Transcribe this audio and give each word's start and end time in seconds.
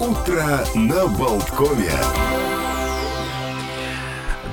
Утро 0.00 0.64
на 0.74 1.06
Болткове. 1.08 1.92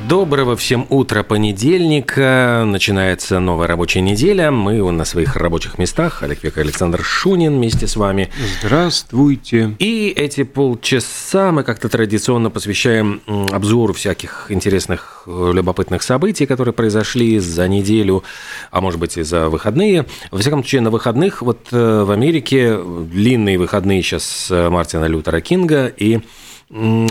Доброго 0.08 0.56
всем 0.56 0.88
утра 0.90 1.22
понедельника. 1.22 2.64
Начинается 2.66 3.42
новая 3.42 3.68
рабочая 3.68 4.00
неделя. 4.00 4.52
Мы 4.52 4.90
на 4.90 5.04
своих 5.04 5.36
рабочих 5.36 5.78
местах. 5.78 6.24
Олег 6.24 6.46
Век 6.46 6.58
Александр 6.58 7.04
Шунин 7.04 7.58
вместе 7.58 7.88
с 7.88 7.98
вами. 7.98 8.30
Здравствуйте. 8.62 9.76
И 9.80 10.14
эти 10.16 10.44
полчаса 10.44 11.52
мы 11.52 11.64
как-то 11.64 11.90
традиционно 11.90 12.50
посвящаем 12.50 13.22
обзору 13.52 13.94
всяких 13.94 14.46
интересных, 14.50 15.24
э, 15.28 15.52
любопытных 15.54 16.02
событий, 16.02 16.46
которые 16.46 16.74
произошли 16.74 17.38
за 17.40 17.68
неделю, 17.68 18.24
а 18.72 18.80
может 18.80 19.02
быть 19.02 19.18
и 19.18 19.24
за 19.24 19.50
выходные. 19.50 20.06
Во 20.32 20.38
всяком 20.38 20.64
случае, 20.64 20.82
на 20.82 20.90
выходных 20.90 21.42
вот 21.42 21.68
э, 21.72 22.04
в 22.04 22.12
Америке 22.12 22.80
длинные 22.82 23.58
выходные 23.58 24.02
сейчас 24.04 24.48
Мартина 24.50 25.04
Лютера 25.04 25.42
Кинга, 25.42 25.88
и 25.88 26.22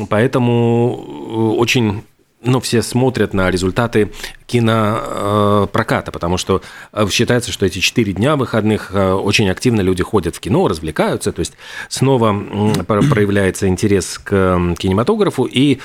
поэтому 0.08 1.04
э, 1.28 1.60
очень 1.60 2.02
ну, 2.46 2.60
все 2.60 2.82
смотрят 2.82 3.34
на 3.34 3.50
результаты 3.50 4.12
кинопроката, 4.46 6.12
потому 6.12 6.36
что 6.36 6.62
э, 6.92 7.06
считается, 7.10 7.52
что 7.52 7.66
эти 7.66 7.78
четыре 7.80 8.12
дня 8.12 8.36
выходных 8.36 8.90
э, 8.92 9.12
очень 9.12 9.50
активно 9.50 9.80
люди 9.80 10.02
ходят 10.02 10.36
в 10.36 10.40
кино, 10.40 10.68
развлекаются, 10.68 11.32
то 11.32 11.40
есть 11.40 11.54
снова 11.88 12.32
проявляется 12.86 13.68
интерес 13.68 14.18
к 14.18 14.74
кинематографу, 14.78 15.44
и 15.44 15.80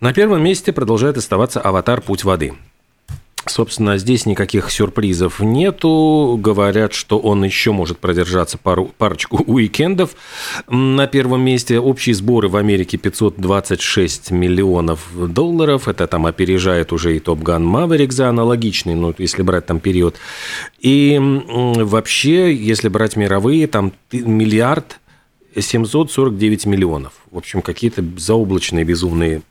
на 0.00 0.12
первом 0.12 0.42
месте 0.42 0.72
продолжает 0.72 1.16
оставаться 1.16 1.60
«Аватар. 1.60 2.00
Путь 2.00 2.24
воды». 2.24 2.54
Собственно, 3.46 3.98
здесь 3.98 4.26
никаких 4.26 4.70
сюрпризов 4.70 5.40
нету. 5.40 6.38
Говорят, 6.40 6.92
что 6.92 7.18
он 7.18 7.44
еще 7.44 7.72
может 7.72 7.98
продержаться 7.98 8.58
пару, 8.58 8.86
парочку 8.98 9.42
уикендов. 9.46 10.10
На 10.68 11.06
первом 11.06 11.42
месте 11.42 11.78
общие 11.78 12.14
сборы 12.14 12.48
в 12.48 12.56
Америке 12.56 12.96
526 12.98 14.30
миллионов 14.30 15.08
долларов. 15.14 15.88
Это 15.88 16.06
там 16.06 16.26
опережает 16.26 16.92
уже 16.92 17.16
и 17.16 17.20
Топ 17.20 17.40
Ган 17.40 17.64
Маверик 17.64 18.12
за 18.12 18.28
аналогичный, 18.28 18.94
ну, 18.94 19.14
если 19.18 19.42
брать 19.42 19.66
там 19.66 19.80
период. 19.80 20.16
И 20.80 21.18
вообще, 21.18 22.54
если 22.54 22.88
брать 22.88 23.16
мировые, 23.16 23.66
там 23.66 23.92
миллиард 24.12 25.00
749 25.56 26.66
миллионов. 26.66 27.14
В 27.30 27.38
общем, 27.38 27.62
какие-то 27.62 28.04
заоблачные 28.16 28.84
безумные 28.84 29.42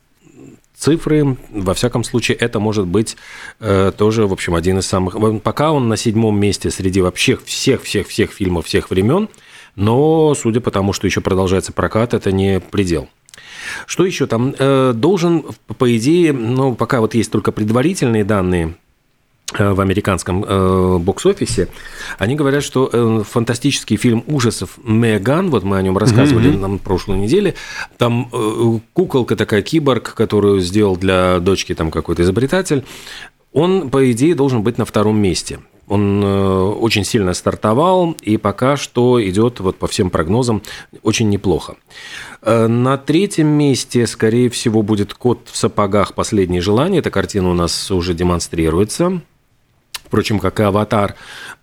цифры. 0.77 1.37
Во 1.49 1.73
всяком 1.73 2.03
случае, 2.03 2.37
это 2.37 2.59
может 2.59 2.85
быть 2.85 3.17
э, 3.59 3.91
тоже, 3.97 4.27
в 4.27 4.33
общем, 4.33 4.55
один 4.55 4.79
из 4.79 4.85
самых... 4.85 5.15
Пока 5.41 5.71
он 5.71 5.87
на 5.87 5.97
седьмом 5.97 6.39
месте 6.39 6.69
среди 6.71 7.01
вообще 7.01 7.37
всех-всех-всех 7.37 8.31
фильмов 8.31 8.65
всех 8.65 8.89
времен, 8.89 9.29
но, 9.75 10.33
судя 10.35 10.61
по 10.61 10.71
тому, 10.71 10.93
что 10.93 11.07
еще 11.07 11.21
продолжается 11.21 11.71
прокат, 11.71 12.13
это 12.13 12.31
не 12.31 12.59
предел. 12.59 13.09
Что 13.85 14.05
еще 14.05 14.27
там? 14.27 14.53
Э, 14.57 14.93
должен, 14.93 15.45
по 15.77 15.95
идее, 15.95 16.33
ну, 16.33 16.75
пока 16.75 17.01
вот 17.01 17.15
есть 17.15 17.31
только 17.31 17.51
предварительные 17.51 18.23
данные 18.23 18.75
в 19.53 19.79
американском 19.79 20.43
э, 20.43 20.97
бокс-офисе, 20.97 21.69
они 22.17 22.35
говорят, 22.35 22.63
что 22.63 22.89
э, 22.91 23.23
фантастический 23.23 23.95
фильм 23.95 24.23
ужасов 24.27 24.77
«Меган», 24.83 25.49
вот 25.49 25.63
мы 25.63 25.77
о 25.77 25.81
нем 25.81 25.97
рассказывали 25.97 26.51
mm-hmm. 26.51 26.67
на 26.67 26.77
прошлой 26.77 27.17
неделе, 27.17 27.55
там 27.97 28.29
э, 28.31 28.79
куколка 28.93 29.37
такая, 29.37 29.61
киборг, 29.61 30.13
которую 30.15 30.59
сделал 30.59 30.97
для 30.97 31.39
дочки 31.39 31.73
там 31.73 31.91
какой-то 31.91 32.23
изобретатель, 32.23 32.83
он, 33.53 33.89
по 33.89 34.11
идее, 34.11 34.35
должен 34.35 34.63
быть 34.63 34.77
на 34.77 34.85
втором 34.85 35.17
месте. 35.17 35.59
Он 35.87 36.21
э, 36.21 36.59
очень 36.81 37.05
сильно 37.05 37.33
стартовал, 37.33 38.17
и 38.21 38.35
пока 38.35 38.75
что 38.75 39.25
идет, 39.25 39.61
вот 39.61 39.77
по 39.77 39.87
всем 39.87 40.09
прогнозам, 40.09 40.61
очень 41.03 41.29
неплохо. 41.29 41.77
Э, 42.41 42.67
на 42.67 42.97
третьем 42.97 43.47
месте, 43.47 44.05
скорее 44.07 44.49
всего, 44.49 44.81
будет 44.81 45.13
«Кот 45.13 45.47
в 45.49 45.55
сапогах. 45.55 46.13
Последнее 46.13 46.61
желание». 46.61 46.99
Эта 46.99 47.09
картина 47.09 47.49
у 47.49 47.53
нас 47.53 47.89
уже 47.89 48.13
демонстрируется 48.13 49.21
впрочем, 50.07 50.39
как 50.39 50.59
и 50.59 50.63
«Аватар», 50.63 51.15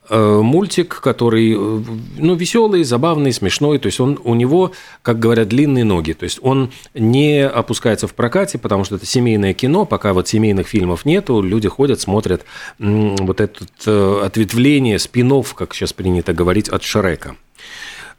э, 0.08 0.40
мультик, 0.42 1.00
который, 1.00 1.54
э, 1.54 1.82
ну, 2.18 2.34
веселый, 2.34 2.84
забавный, 2.84 3.32
смешной, 3.32 3.78
то 3.78 3.86
есть 3.86 4.00
он, 4.00 4.20
у 4.22 4.34
него, 4.34 4.72
как 5.02 5.18
говорят, 5.18 5.48
длинные 5.48 5.84
ноги, 5.84 6.12
то 6.12 6.24
есть 6.24 6.38
он 6.42 6.70
не 6.94 7.46
опускается 7.46 8.06
в 8.06 8.14
прокате, 8.14 8.58
потому 8.58 8.84
что 8.84 8.96
это 8.96 9.06
семейное 9.06 9.54
кино, 9.54 9.86
пока 9.86 10.12
вот 10.12 10.28
семейных 10.28 10.68
фильмов 10.68 11.06
нету, 11.06 11.40
люди 11.40 11.68
ходят, 11.68 12.00
смотрят 12.00 12.44
вот 12.78 13.40
это 13.40 13.64
э, 13.86 14.22
ответвление, 14.24 14.98
спинов, 14.98 15.54
как 15.54 15.74
сейчас 15.74 15.92
принято 15.92 16.32
говорить, 16.34 16.68
от 16.68 16.82
Шрека. 16.82 17.36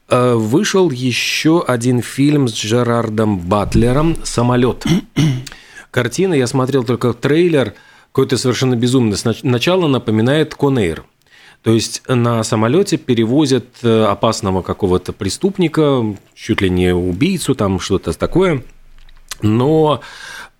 Вышел 0.08 0.92
еще 0.92 1.64
один 1.68 2.04
фильм 2.04 2.48
с 2.48 2.54
Джерардом 2.54 3.40
Батлером 3.40 4.16
«Самолет». 4.24 4.86
Картина, 5.92 6.36
я 6.36 6.46
смотрел 6.46 6.84
только 6.84 7.14
трейлер– 7.14 7.74
какое-то 8.16 8.38
совершенно 8.38 8.78
безумное 8.78 9.18
начало 9.44 9.88
напоминает 9.88 10.56
Конейр. 10.56 11.04
То 11.64 11.72
есть 11.72 12.02
на 12.08 12.46
самолете 12.46 12.96
перевозят 12.96 13.66
э, 13.84 14.06
опасного 14.06 14.62
какого-то 14.62 15.12
преступника, 15.12 16.02
чуть 16.34 16.62
ли 16.62 16.70
не 16.70 16.96
убийцу, 16.96 17.56
там 17.56 17.78
что-то 17.78 18.18
такое. 18.18 18.64
Но 19.42 20.00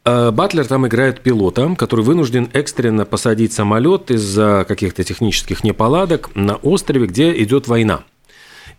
э, 0.04 0.32
Батлер 0.32 0.68
там 0.68 0.86
играет 0.86 1.22
пилота, 1.22 1.74
который 1.78 2.04
вынужден 2.04 2.50
экстренно 2.52 3.06
посадить 3.06 3.54
самолет 3.54 4.12
из-за 4.12 4.66
каких-то 4.68 5.06
технических 5.06 5.64
неполадок 5.64 6.32
на 6.36 6.58
острове, 6.58 7.08
где 7.08 7.42
идет 7.42 7.70
война. 7.70 8.04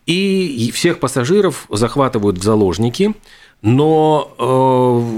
И 0.04 0.70
всех 0.74 1.00
пассажиров 1.00 1.66
захватывают 1.70 2.36
в 2.36 2.42
заложники– 2.42 3.14
но 3.62 4.32
э, 4.38 4.44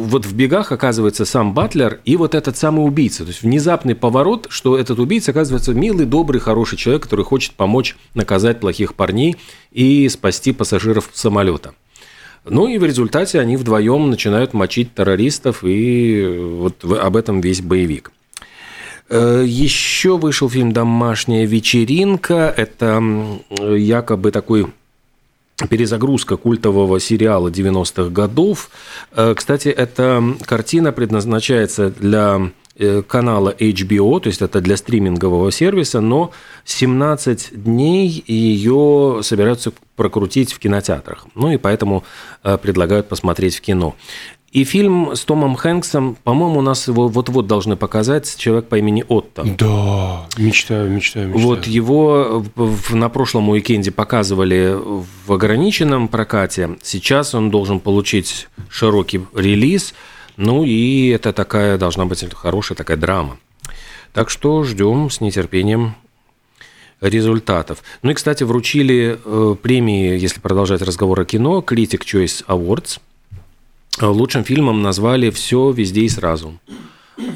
вот 0.08 0.24
в 0.24 0.34
бегах 0.34 0.72
оказывается 0.72 1.24
сам 1.24 1.52
Батлер 1.54 2.00
и 2.04 2.16
вот 2.16 2.34
этот 2.34 2.56
самый 2.56 2.86
убийца. 2.86 3.24
То 3.24 3.28
есть 3.28 3.42
внезапный 3.42 3.94
поворот, 3.94 4.46
что 4.48 4.78
этот 4.78 4.98
убийца 4.98 5.32
оказывается 5.32 5.74
милый, 5.74 6.06
добрый, 6.06 6.40
хороший 6.40 6.78
человек, 6.78 7.02
который 7.02 7.24
хочет 7.24 7.52
помочь 7.52 7.96
наказать 8.14 8.60
плохих 8.60 8.94
парней 8.94 9.36
и 9.72 10.08
спасти 10.08 10.52
пассажиров 10.52 11.10
самолета. 11.12 11.74
Ну 12.44 12.68
и 12.68 12.78
в 12.78 12.84
результате 12.84 13.40
они 13.40 13.56
вдвоем 13.56 14.08
начинают 14.08 14.54
мочить 14.54 14.94
террористов, 14.94 15.64
и 15.64 16.38
вот 16.38 16.84
об 16.84 17.16
этом 17.16 17.40
весь 17.40 17.60
боевик. 17.60 18.12
Э, 19.10 19.42
Еще 19.46 20.16
вышел 20.16 20.48
фильм 20.48 20.72
«Домашняя 20.72 21.44
вечеринка». 21.44 22.54
Это 22.56 23.02
якобы 23.50 24.30
такой 24.30 24.68
перезагрузка 25.66 26.36
культового 26.36 27.00
сериала 27.00 27.48
90-х 27.48 28.10
годов. 28.10 28.70
Э, 29.12 29.34
кстати, 29.36 29.68
эта 29.68 30.22
картина 30.46 30.92
предназначается 30.92 31.90
для 31.90 32.52
э, 32.76 33.02
канала 33.02 33.54
HBO, 33.58 34.20
то 34.20 34.28
есть 34.28 34.40
это 34.40 34.60
для 34.60 34.76
стримингового 34.76 35.50
сервиса, 35.50 36.00
но 36.00 36.30
17 36.64 37.50
дней 37.64 38.22
ее 38.26 39.20
собираются 39.22 39.72
прокрутить 39.96 40.52
в 40.52 40.60
кинотеатрах. 40.60 41.26
Ну 41.34 41.50
и 41.50 41.56
поэтому 41.56 42.04
э, 42.44 42.56
предлагают 42.58 43.08
посмотреть 43.08 43.56
в 43.56 43.60
кино. 43.60 43.96
И 44.50 44.64
фильм 44.64 45.14
с 45.14 45.24
Томом 45.24 45.56
Хэнксом, 45.56 46.16
по-моему, 46.24 46.60
у 46.60 46.62
нас 46.62 46.88
его 46.88 47.08
вот-вот 47.08 47.46
должны 47.46 47.76
показать 47.76 48.34
«Человек 48.38 48.68
по 48.68 48.78
имени 48.78 49.04
Отто». 49.06 49.44
Да, 49.44 50.26
мечтаю, 50.38 50.90
мечтаю, 50.90 51.28
мечтаю. 51.28 51.46
Вот 51.46 51.66
его 51.66 52.44
на 52.88 53.10
прошлом 53.10 53.50
уикенде 53.50 53.90
показывали 53.90 54.74
в 55.26 55.32
ограниченном 55.32 56.08
прокате. 56.08 56.78
Сейчас 56.82 57.34
он 57.34 57.50
должен 57.50 57.78
получить 57.78 58.48
широкий 58.70 59.20
релиз. 59.34 59.92
Ну 60.38 60.64
и 60.64 61.08
это 61.08 61.34
такая 61.34 61.76
должна 61.76 62.06
быть 62.06 62.24
хорошая 62.32 62.76
такая 62.76 62.96
драма. 62.96 63.36
Так 64.14 64.30
что 64.30 64.64
ждем 64.64 65.10
с 65.10 65.20
нетерпением 65.20 65.94
результатов. 67.02 67.82
Ну 68.00 68.12
и, 68.12 68.14
кстати, 68.14 68.44
вручили 68.44 69.18
э, 69.22 69.56
премии, 69.60 70.18
если 70.18 70.40
продолжать 70.40 70.80
разговор 70.80 71.20
о 71.20 71.24
кино, 71.26 71.62
Critic 71.66 72.00
Choice 72.00 72.46
Awards– 72.46 72.98
Лучшим 74.00 74.44
фильмом 74.44 74.82
назвали 74.82 75.30
«Все 75.30 75.70
везде 75.70 76.02
и 76.02 76.08
сразу». 76.08 76.58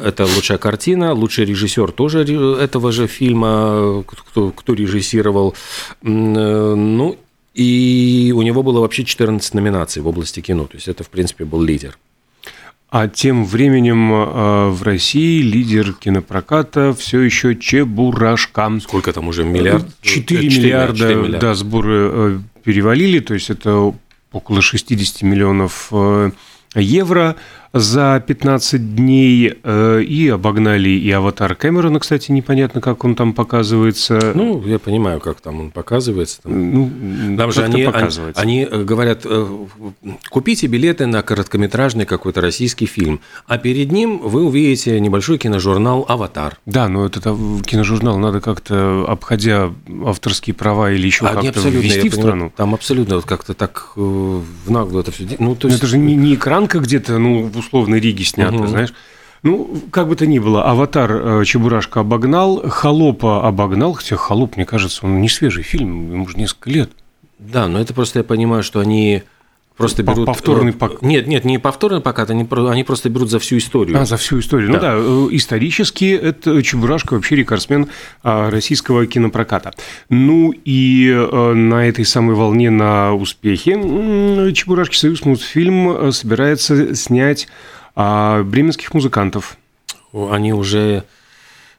Это 0.03 0.25
лучшая 0.25 0.59
картина, 0.59 1.13
лучший 1.13 1.45
режиссер 1.45 1.91
тоже 1.93 2.21
этого 2.21 2.93
же 2.93 3.07
фильма, 3.09 4.05
кто, 4.07 4.51
кто 4.51 4.75
режиссировал. 4.75 5.55
Э, 6.03 6.07
ну, 6.07 7.17
и 7.55 8.33
у 8.35 8.43
него 8.43 8.63
было 8.63 8.81
вообще 8.81 9.05
14 9.05 9.55
номинаций 9.55 10.01
в 10.03 10.07
области 10.07 10.41
кино. 10.41 10.67
То 10.67 10.77
есть 10.77 10.89
это, 10.89 11.03
в 11.05 11.09
принципе, 11.09 11.45
был 11.45 11.63
лидер. 11.63 11.99
А 12.91 13.09
тем 13.09 13.45
временем 13.45 14.13
э, 14.13 14.69
в 14.69 14.83
России 14.83 15.41
лидер 15.41 15.95
кинопроката 15.95 16.95
все 16.95 17.21
еще 17.21 17.57
Чебурашка. 17.57 18.71
Сколько 18.81 19.13
там 19.13 19.29
уже? 19.29 19.45
Миллиард? 19.45 19.87
4, 20.03 20.43
4 20.43 20.63
миллиарда, 20.63 20.99
4 20.99 21.15
миллиарда, 21.15 21.39
да, 21.39 21.55
сборы 21.55 22.11
э, 22.13 22.39
перевалили. 22.63 23.19
То 23.19 23.35
есть 23.35 23.51
это 23.51 23.95
около 24.31 24.63
60 24.63 25.23
миллионов 25.23 25.91
евро 26.75 27.37
за 27.73 28.23
15 28.27 28.95
дней 28.95 29.55
э, 29.63 30.03
и 30.03 30.29
обогнали 30.29 30.91
и 30.91 31.11
аватар 31.11 31.55
Кэмерона, 31.55 32.01
кстати, 32.01 32.31
непонятно, 32.31 32.81
как 32.81 33.05
он 33.05 33.15
там 33.15 33.33
показывается. 33.33 34.33
Ну, 34.35 34.63
я 34.67 34.79
понимаю, 34.79 35.21
как 35.21 35.41
там 35.41 35.61
он 35.61 35.71
показывается. 35.71 36.43
Там, 36.43 36.75
ну, 36.75 37.37
там 37.37 37.53
же 37.53 37.65
они, 37.65 37.85
показывается. 37.85 38.41
они, 38.41 38.65
они 38.65 38.85
говорят, 38.85 39.27
купите 40.31 40.67
билеты 40.67 41.07
на 41.07 41.23
короткометражный 41.23 42.05
какой-то 42.05 42.41
российский 42.41 42.87
фильм, 42.87 43.21
а 43.47 43.59
перед 43.59 43.91
ним 43.91 44.19
вы 44.19 44.45
увидите 44.45 45.01
небольшой 45.01 45.39
киножурнал 45.39 46.05
«Аватар». 46.09 46.59
Да, 46.67 46.89
но 46.89 47.07
этот 47.07 47.25
киножурнал 47.65 48.19
надо 48.19 48.41
как-то, 48.41 49.07
обходя 49.09 49.73
авторские 50.05 50.55
права 50.55 50.91
или 50.93 51.07
еще 51.07 51.27
а, 51.27 51.35
как-то 51.35 51.69
ввести 51.69 52.09
в 52.09 52.15
страну. 52.15 52.53
Там 52.55 52.75
абсолютно 52.75 53.17
вот 53.17 53.25
как-то 53.25 53.55
так 53.55 53.93
в 53.97 54.71
наглую 54.71 55.03
это 55.03 55.13
все. 55.13 55.27
Ну, 55.39 55.55
то 55.55 55.69
есть... 55.69 55.79
это 55.79 55.87
же 55.87 55.97
не, 55.99 56.15
не 56.15 56.35
экранка 56.35 56.79
где-то, 56.79 57.19
ну, 57.19 57.51
условной 57.63 58.01
Риге 58.01 58.25
снято, 58.25 58.57
угу. 58.57 58.67
знаешь. 58.67 58.93
Ну, 59.43 59.83
как 59.91 60.07
бы 60.07 60.15
то 60.15 60.25
ни 60.25 60.39
было, 60.39 60.65
«Аватар» 60.71 61.11
э, 61.11 61.45
Чебурашка 61.45 62.01
обогнал, 62.01 62.63
«Холопа» 62.69 63.47
обогнал, 63.47 63.95
хотя 63.95 64.17
«Холоп», 64.17 64.57
мне 64.57 64.65
кажется, 64.65 65.05
он 65.05 65.21
не 65.21 65.29
свежий 65.29 65.65
фильм, 65.65 66.13
ему 66.13 66.25
уже 66.25 66.37
несколько 66.37 66.71
лет. 66.71 66.91
Да, 67.41 67.67
но 67.67 67.81
это 67.81 67.93
просто 67.93 68.21
я 68.21 68.25
понимаю, 68.25 68.63
что 68.63 68.79
они 68.79 69.25
Просто 69.77 70.03
берут... 70.03 70.27
Повторный 70.27 70.73
показ. 70.73 71.03
Нет, 71.03 71.27
нет, 71.27 71.45
не 71.45 71.59
повторный 71.59 72.01
показ, 72.01 72.31
они, 72.31 72.47
они 72.51 72.85
просто 72.85 73.09
берут 73.09 73.31
за 73.31 73.39
всю 73.39 73.59
историю. 73.59 73.99
А, 73.99 74.05
за 74.05 74.17
всю 74.17 74.39
историю. 74.39 74.71
Ну 74.71 74.79
да. 74.79 74.97
Ну 74.97 75.29
да, 75.29 75.37
исторически 75.37 76.13
это 76.15 76.63
Чебурашка 76.63 77.15
вообще 77.15 77.37
рекордсмен 77.37 77.89
а, 78.23 78.51
российского 78.51 79.07
кинопроката. 79.07 79.73
Ну 80.09 80.53
и 80.65 81.09
э, 81.11 81.53
на 81.55 81.89
этой 81.89 82.05
самой 82.05 82.35
волне 82.35 82.71
на 82.71 83.15
успехе 83.15 83.73
Чебурашки 84.55 84.97
Союз 84.97 85.25
мультфильм 85.25 85.91
э, 85.91 86.13
собирается 86.13 86.95
снять 86.95 87.49
а, 87.95 88.43
бременских 88.43 88.95
музыкантов. 88.95 89.57
Они 90.13 90.53
уже 90.53 91.05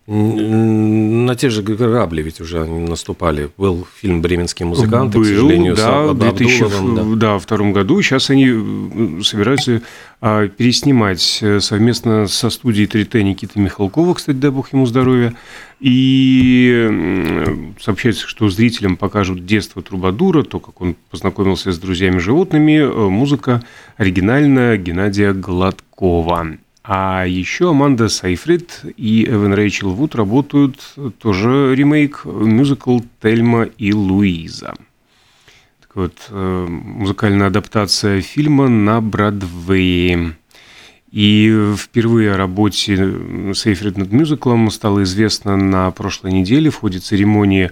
на 0.05 1.33
те 1.35 1.49
же 1.49 1.61
грабли 1.61 2.21
ведь 2.21 2.41
уже 2.41 2.61
они 2.61 2.79
наступали. 2.79 3.49
Был 3.57 3.87
фильм 3.95 4.21
«Бременские 4.21 4.67
музыканты», 4.67 5.17
Был, 5.17 5.23
к 5.23 5.27
сожалению, 5.27 5.75
да, 5.75 6.07
в 6.07 6.17
2002 6.17 7.15
да. 7.15 7.39
да, 7.39 7.57
году. 7.71 8.01
Сейчас 8.01 8.29
они 8.29 9.23
собираются 9.23 9.81
а, 10.19 10.49
переснимать 10.49 11.39
э, 11.41 11.61
совместно 11.61 12.27
со 12.27 12.49
студией 12.49 12.87
3Т 12.87 13.21
Никиты 13.23 13.59
Михалкова, 13.61 14.13
кстати, 14.15 14.35
дай 14.35 14.51
бог 14.51 14.73
ему 14.73 14.85
здоровья. 14.85 15.35
И 15.79 17.73
сообщается, 17.79 18.27
что 18.27 18.49
зрителям 18.49 18.97
покажут 18.97 19.45
детство 19.45 19.81
Трубадура, 19.81 20.43
то, 20.43 20.59
как 20.59 20.81
он 20.81 20.95
познакомился 21.11 21.71
с 21.71 21.79
друзьями-животными, 21.79 22.77
э, 22.79 23.09
музыка 23.09 23.63
оригинальная 23.95 24.75
Геннадия 24.77 25.31
Гладкова. 25.31 26.57
А 26.83 27.25
еще 27.25 27.69
Аманда 27.69 28.09
Сайфрид 28.09 28.81
и 28.97 29.25
Эван 29.25 29.53
Рэйчел 29.53 29.91
Вуд 29.93 30.15
работают 30.15 30.81
тоже 31.19 31.73
ремейк 31.75 32.25
мюзикл 32.25 32.99
«Тельма 33.21 33.63
и 33.63 33.93
Луиза». 33.93 34.73
Так 35.79 35.95
вот, 35.95 36.13
э, 36.29 36.67
музыкальная 36.67 37.47
адаптация 37.47 38.19
фильма 38.19 38.67
на 38.67 38.99
Бродвее. 38.99 40.35
И 41.09 41.73
впервые 41.77 42.33
о 42.33 42.37
работе 42.37 42.95
Сейфрид 43.53 43.97
над 43.97 44.11
мюзиклом 44.11 44.69
стало 44.69 45.03
известно 45.03 45.55
на 45.55 45.89
прошлой 45.91 46.33
неделе 46.33 46.69
в 46.69 46.77
ходе 46.77 46.99
церемонии 46.99 47.71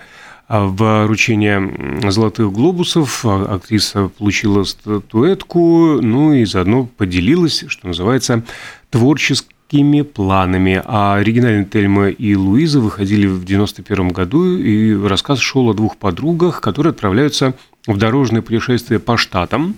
а 0.53 0.65
вручения 0.65 2.11
«Золотых 2.11 2.51
глобусов» 2.51 3.25
актриса 3.25 4.09
получила 4.09 4.65
статуэтку, 4.65 6.01
ну 6.01 6.33
и 6.33 6.43
заодно 6.43 6.89
поделилась, 6.97 7.63
что 7.69 7.87
называется, 7.87 8.43
творческими 8.91 10.03
планами. 10.03 10.81
А 10.85 11.15
оригинальные 11.15 11.65
Тельма 11.65 12.09
и 12.09 12.35
Луиза 12.35 12.79
выходили 12.79 13.25
в 13.25 13.43
91 13.43 14.09
году, 14.09 14.55
и 14.55 14.93
рассказ 14.93 15.39
шел 15.39 15.67
о 15.69 15.73
двух 15.73 15.97
подругах, 15.97 16.61
которые 16.61 16.91
отправляются 16.91 17.55
в 17.87 17.97
дорожное 17.97 18.43
путешествие 18.43 18.99
по 18.99 19.17
штатам. 19.17 19.77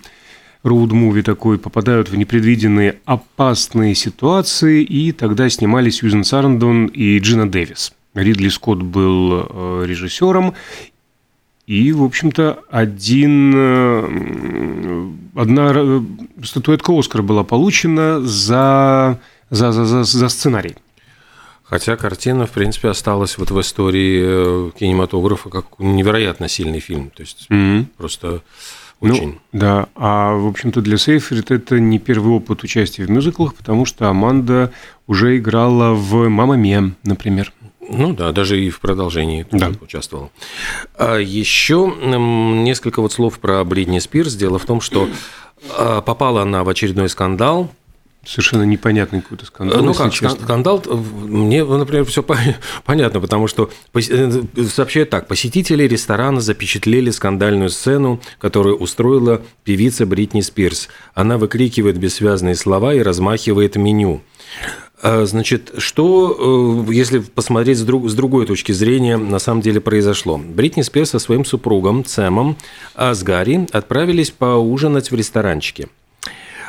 Роуд-муви 0.64 1.24
такой, 1.24 1.58
попадают 1.58 2.10
в 2.10 2.18
непредвиденные 2.18 3.00
опасные 3.06 3.96
ситуации, 3.96 4.84
и 4.84 5.14
тогда 5.14 5.50
снимали 5.50 5.90
Сьюзен 5.90 6.26
Сарандон 6.26 6.88
и 6.88 7.18
Джина 7.20 7.50
Дэвис– 7.50 7.94
Ридли 8.14 8.50
Скотт 8.50 8.82
был 8.82 9.48
э, 9.50 9.86
режиссером, 9.88 10.54
и, 11.66 11.94
в 11.94 12.04
общем-то, 12.04 12.64
один, 12.70 13.54
э, 13.56 15.12
одна 15.36 15.72
э, 15.74 16.02
статуэтка 16.44 16.98
Оскара 16.98 17.22
была 17.22 17.44
получена 17.44 18.20
за, 18.22 19.20
за, 19.50 19.72
за, 19.72 19.86
за, 19.86 20.04
за 20.04 20.30
сценарий. 20.30 20.76
Хотя 21.64 21.96
картина, 21.96 22.46
в 22.46 22.52
принципе, 22.52 22.90
осталась 22.90 23.38
вот 23.38 23.50
в 23.52 23.60
истории 23.62 24.72
кинематографа 24.72 25.50
как 25.50 25.66
невероятно 25.80 26.50
сильный 26.50 26.80
фильм. 26.80 27.10
То 27.10 27.22
есть 27.22 27.48
mm-hmm. 27.50 27.86
просто 27.98 28.42
ну, 29.00 29.14
очень. 29.14 29.28
Ну, 29.28 29.40
да, 29.54 29.88
а, 29.96 30.36
в 30.36 30.48
общем-то, 30.48 30.82
для 30.82 30.98
Сейфрид 30.98 31.50
это 31.50 31.80
не 31.80 31.98
первый 31.98 32.34
опыт 32.34 32.64
участия 32.64 33.06
в 33.06 33.10
мюзиклах, 33.10 33.56
потому 33.56 33.86
что 33.86 34.10
Аманда 34.10 34.72
уже 35.08 35.38
играла 35.38 35.94
в 35.94 36.28
«Мама 36.30 36.56
Мия», 36.56 36.92
например. 37.04 37.54
Ну 37.90 38.14
да, 38.14 38.32
даже 38.32 38.60
и 38.64 38.70
в 38.70 38.80
продолжении 38.80 39.46
да. 39.52 39.72
участвовал. 39.82 40.32
А 40.96 41.18
еще 41.18 41.94
несколько 42.02 43.02
вот 43.02 43.14
слов 43.14 43.40
про 43.40 43.64
Бритни 43.64 44.00
Спирс. 44.00 44.36
Дело 44.36 44.60
в 44.60 44.66
том, 44.66 44.82
что 44.82 45.10
а, 45.78 46.02
попала 46.02 46.42
она 46.42 46.64
в 46.64 46.70
очередной 46.70 47.10
скандал. 47.10 47.72
Совершенно 48.26 48.64
непонятный 48.64 49.22
какой-то 49.22 49.46
скандал. 49.46 49.84
Ну 49.84 49.94
как, 49.94 50.14
честно. 50.14 50.42
скандал, 50.42 50.82
мне, 50.86 51.66
например, 51.66 52.06
все 52.06 52.24
понятно, 52.86 53.20
потому 53.20 53.48
что 53.48 53.70
э, 53.94 54.44
сообщают 54.66 55.10
так, 55.10 55.28
посетители 55.28 55.84
ресторана 55.84 56.40
запечатлели 56.40 57.10
скандальную 57.10 57.70
сцену, 57.70 58.22
которую 58.40 58.78
устроила 58.78 59.42
певица 59.66 60.06
Бритни 60.06 60.40
Спирс. 60.40 60.88
Она 61.14 61.38
выкрикивает 61.38 61.98
бессвязные 61.98 62.56
слова 62.56 62.94
и 62.94 63.02
размахивает 63.02 63.76
меню. 63.76 64.22
А, 65.06 65.26
значит, 65.26 65.74
что, 65.80 66.86
э, 66.88 66.94
если 66.94 67.20
посмотреть 67.20 67.78
с, 67.78 67.84
друг, 67.84 68.10
с 68.10 68.16
другой 68.16 68.46
точки 68.46 68.72
зрения, 68.72 69.18
на 69.18 69.38
самом 69.38 69.60
деле 69.60 69.82
произошло? 69.82 70.38
Бритни 70.38 70.82
Спирс 70.82 71.10
со 71.10 71.20
своим 71.20 71.44
супругом 71.44 72.06
Сэмом 72.06 72.56
Асгари 72.96 73.68
отправились 73.74 74.32
поужинать 74.32 75.12
в 75.12 75.16
ресторанчике. 75.16 75.90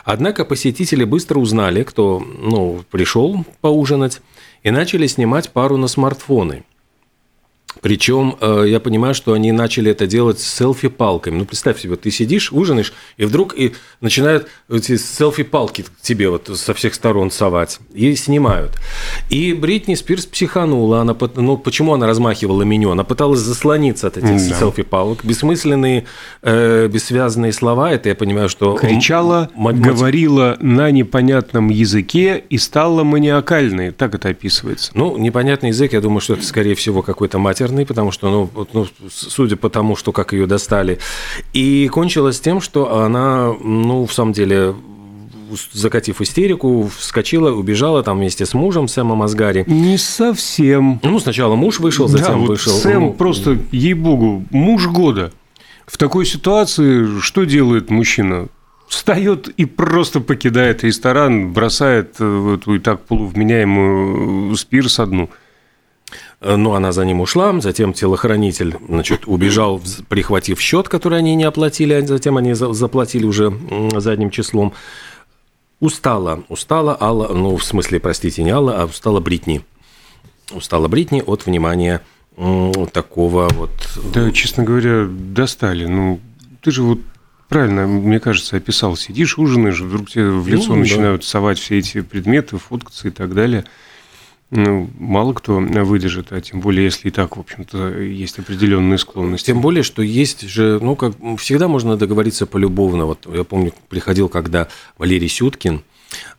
Однако 0.04 0.44
посетители 0.44 1.04
быстро 1.04 1.38
узнали, 1.38 1.84
кто 1.84 2.20
ну, 2.40 2.82
пришел 2.90 3.46
поужинать, 3.60 4.20
и 4.64 4.72
начали 4.72 5.06
снимать 5.06 5.50
пару 5.50 5.76
на 5.76 5.86
смартфоны– 5.86 6.64
причем 7.80 8.36
э, 8.40 8.64
я 8.68 8.80
понимаю, 8.80 9.14
что 9.14 9.32
они 9.32 9.52
начали 9.52 9.90
это 9.90 10.06
делать 10.06 10.40
с 10.40 10.58
селфи-палками. 10.58 11.38
Ну, 11.38 11.44
представь 11.44 11.80
себе, 11.80 11.96
ты 11.96 12.10
сидишь, 12.10 12.52
ужинаешь, 12.52 12.92
и 13.16 13.24
вдруг 13.24 13.54
и 13.56 13.72
начинают 14.00 14.48
эти 14.70 14.96
селфи-палки 14.96 15.84
тебе 16.00 16.30
вот 16.30 16.50
со 16.54 16.74
всех 16.74 16.94
сторон 16.94 17.30
совать. 17.30 17.78
И 17.92 18.14
снимают. 18.14 18.72
И 19.30 19.52
Бритни 19.52 19.94
Спирс 19.94 20.26
психанула. 20.26 21.00
Она, 21.00 21.16
ну, 21.36 21.56
почему 21.56 21.94
она 21.94 22.06
размахивала 22.06 22.62
меню? 22.62 22.90
Она 22.90 23.04
пыталась 23.04 23.40
заслониться 23.40 24.06
от 24.06 24.16
этих 24.16 24.48
да. 24.48 24.58
селфи-палок. 24.58 25.24
Бессмысленные, 25.24 26.06
э, 26.42 26.88
бессвязные 26.88 27.52
слова, 27.52 27.90
это 27.90 28.08
я 28.08 28.14
понимаю, 28.14 28.48
что... 28.48 28.74
Кричала, 28.74 29.50
мать... 29.54 29.80
говорила 29.80 30.56
на 30.60 30.90
непонятном 30.90 31.68
языке 31.70 32.44
и 32.48 32.58
стала 32.58 33.04
маниакальной. 33.04 33.90
Так 33.90 34.14
это 34.14 34.30
описывается. 34.30 34.90
Ну, 34.94 35.16
непонятный 35.16 35.70
язык, 35.70 35.92
я 35.92 36.00
думаю, 36.00 36.20
что 36.20 36.34
это, 36.34 36.44
скорее 36.44 36.74
всего, 36.74 37.02
какой-то 37.02 37.38
матер 37.38 37.63
матерный, 37.64 37.86
потому 37.86 38.12
что, 38.12 38.30
ну, 38.30 38.66
ну, 38.72 38.86
судя 39.10 39.56
по 39.56 39.70
тому, 39.70 39.96
что 39.96 40.12
как 40.12 40.32
ее 40.32 40.46
достали. 40.46 40.98
И 41.52 41.88
кончилось 41.88 42.40
тем, 42.40 42.60
что 42.60 43.00
она, 43.00 43.52
ну, 43.62 44.06
в 44.06 44.12
самом 44.12 44.32
деле, 44.32 44.74
закатив 45.72 46.20
истерику, 46.20 46.90
вскочила, 46.96 47.50
убежала 47.52 48.02
там 48.02 48.18
вместе 48.18 48.44
с 48.44 48.54
мужем 48.54 48.88
Сэмом 48.88 49.22
Асгари. 49.22 49.64
Не 49.66 49.98
совсем. 49.98 51.00
Ну, 51.02 51.18
сначала 51.18 51.54
муж 51.54 51.80
вышел, 51.80 52.08
затем 52.08 52.32
да, 52.32 52.36
вот 52.36 52.48
вышел. 52.48 52.72
Сэм 52.72 53.00
ну, 53.00 53.12
просто, 53.12 53.58
ей-богу, 53.72 54.44
муж 54.50 54.86
года. 54.86 55.32
В 55.86 55.96
такой 55.96 56.26
ситуации 56.26 57.20
что 57.20 57.44
делает 57.44 57.90
мужчина? 57.90 58.48
Встает 58.88 59.48
и 59.48 59.64
просто 59.64 60.20
покидает 60.20 60.84
ресторан, 60.84 61.52
бросает 61.52 62.16
э, 62.20 62.56
эту 62.56 62.74
и 62.74 62.78
так 62.78 63.00
полувменяемую 63.04 64.54
спирс 64.56 64.98
одну– 64.98 65.30
Э, 66.40 66.56
ну, 66.56 66.74
она 66.74 66.92
за 66.92 67.04
ним 67.04 67.20
ушла, 67.20 67.58
затем 67.60 67.92
телохранитель, 67.92 68.76
значит, 68.88 69.26
убежал, 69.26 69.80
прихватив 70.08 70.60
счет, 70.60 70.88
который 70.88 71.18
они 71.18 71.34
не 71.34 71.44
оплатили, 71.44 71.94
а 71.94 72.06
затем 72.06 72.36
они 72.36 72.54
заплатили 72.54 73.24
уже 73.24 73.52
задним 73.96 74.30
числом. 74.30 74.72
Устала, 75.80 76.44
устала 76.48 76.96
Алла, 77.00 77.28
ну, 77.32 77.56
в 77.56 77.64
смысле, 77.64 78.00
простите, 78.00 78.42
не 78.42 78.50
Алла, 78.50 78.82
а 78.82 78.86
устала 78.86 79.20
Бритни. 79.20 79.64
Устала 80.52 80.88
Бритни 80.88 81.22
от 81.24 81.46
внимания 81.46 82.00
такого 82.92 83.48
вот... 83.54 83.70
Да, 84.12 84.30
честно 84.32 84.64
говоря, 84.64 85.06
достали. 85.06 85.86
Ну, 85.86 86.20
ты 86.62 86.70
же 86.70 86.82
вот 86.82 86.98
Правильно, 87.48 87.86
мне 87.86 88.20
кажется, 88.20 88.56
описал. 88.56 88.96
Сидишь, 88.96 89.38
ужинаешь, 89.38 89.80
вдруг 89.80 90.10
тебе 90.10 90.30
в 90.30 90.48
лицо 90.48 90.70
ну, 90.70 90.76
начинают 90.80 91.20
да. 91.22 91.26
совать 91.28 91.58
все 91.58 91.78
эти 91.78 92.00
предметы, 92.00 92.56
фоткаться 92.56 93.08
и 93.08 93.10
так 93.10 93.34
далее. 93.34 93.64
Ну, 94.50 94.88
мало 94.98 95.32
кто 95.32 95.58
выдержит, 95.58 96.32
а 96.32 96.40
тем 96.40 96.60
более, 96.60 96.84
если 96.84 97.08
и 97.08 97.10
так, 97.10 97.36
в 97.36 97.40
общем-то, 97.40 97.98
есть 97.98 98.38
определенные 98.38 98.98
склонности. 98.98 99.46
Тем 99.46 99.60
более, 99.60 99.82
что 99.82 100.02
есть 100.02 100.42
же, 100.42 100.78
ну, 100.80 100.94
как 100.94 101.14
всегда 101.38 101.66
можно 101.66 101.96
договориться 101.96 102.46
полюбовно. 102.46 103.06
Вот 103.06 103.26
я 103.34 103.42
помню, 103.42 103.72
приходил, 103.88 104.28
когда 104.28 104.68
Валерий 104.96 105.28
Сюткин, 105.28 105.82